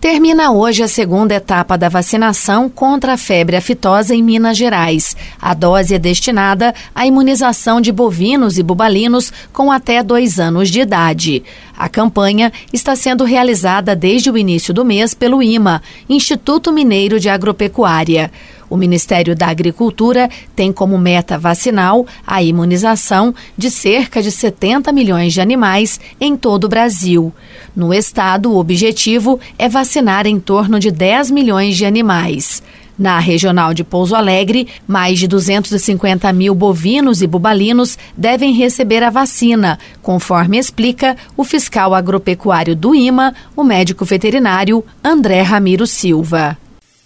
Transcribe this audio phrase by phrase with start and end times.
[0.00, 5.14] Termina hoje a segunda etapa da vacinação contra a febre aftosa em Minas Gerais.
[5.38, 10.80] A dose é destinada à imunização de bovinos e bubalinos com até dois anos de
[10.80, 11.42] idade.
[11.80, 15.80] A campanha está sendo realizada desde o início do mês pelo IMA,
[16.10, 18.30] Instituto Mineiro de Agropecuária.
[18.68, 25.32] O Ministério da Agricultura tem como meta vacinal a imunização de cerca de 70 milhões
[25.32, 27.32] de animais em todo o Brasil.
[27.74, 32.62] No estado, o objetivo é vacinar em torno de 10 milhões de animais.
[33.00, 39.08] Na regional de Pouso Alegre, mais de 250 mil bovinos e bubalinos devem receber a
[39.08, 46.58] vacina, conforme explica o fiscal agropecuário do IMA, o médico veterinário André Ramiro Silva.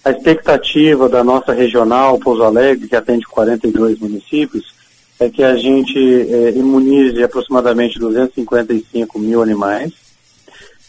[0.05, 4.75] A expectativa da nossa regional Pouso Alegre, que atende 42 municípios,
[5.21, 9.93] é que a gente é, imunize aproximadamente 255 mil animais.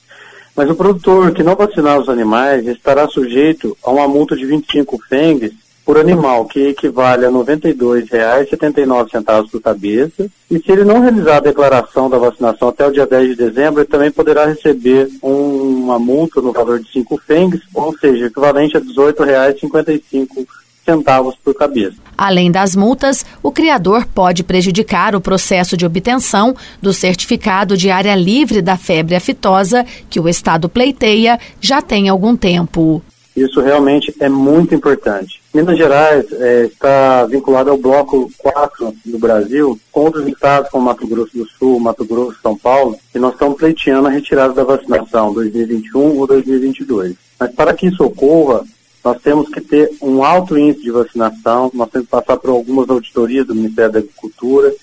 [0.57, 4.99] Mas o produtor que não vacinar os animais estará sujeito a uma multa de 25
[5.09, 5.53] fengues
[5.85, 10.29] por animal, que equivale a R$ 92,79 por cabeça.
[10.51, 13.81] E se ele não realizar a declaração da vacinação até o dia 10 de dezembro,
[13.81, 18.81] ele também poderá receber uma multa no valor de 5 fengues, ou seja, equivalente a
[18.81, 20.47] R$ 18,55
[20.85, 21.97] centavos por cabeça.
[22.17, 28.15] Além das multas, o criador pode prejudicar o processo de obtenção do certificado de área
[28.15, 33.03] livre da febre aftosa que o Estado pleiteia já tem algum tempo.
[33.35, 35.41] Isso realmente é muito importante.
[35.55, 41.07] Minas Gerais é, está vinculado ao bloco 4 do Brasil, com outros estados como Mato
[41.07, 45.33] Grosso do Sul, Mato Grosso, São Paulo, e nós estamos pleiteando a retirada da vacinação
[45.33, 47.15] 2021 ou 2022.
[47.39, 48.65] Mas para que isso ocorra,
[49.03, 52.91] nós temos que ter um alto índice de vacinação, nós temos que passar por algumas
[52.91, 54.75] auditorias do Ministério da Agricultura.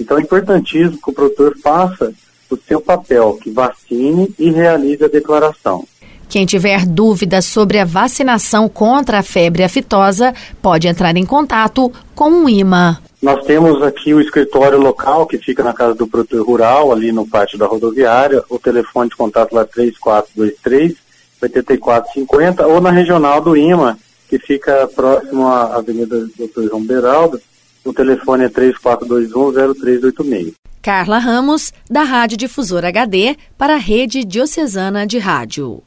[0.00, 2.14] Então é importantíssimo que o produtor faça
[2.50, 5.86] o seu papel, que vacine e realize a declaração.
[6.28, 12.44] Quem tiver dúvidas sobre a vacinação contra a febre aftosa pode entrar em contato com
[12.44, 13.00] o IMA.
[13.22, 17.26] Nós temos aqui o escritório local que fica na casa do produtor rural, ali no
[17.26, 18.42] pátio da rodoviária.
[18.48, 21.06] O telefone de contato lá é 3423
[21.42, 23.96] 8450 ou na regional do IMA,
[24.28, 26.68] que fica próximo à Avenida Dr.
[26.68, 27.40] João Beraldo.
[27.84, 30.54] O telefone é 3421-0386.
[30.82, 35.82] Carla Ramos, da Rádio Difusora HD, para a Rede Diocesana de Rádio.